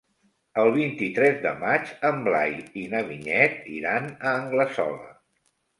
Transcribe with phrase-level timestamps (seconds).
[0.61, 5.17] El vint-i-tres de maig en Blai i na Vinyet iran a Anglesola.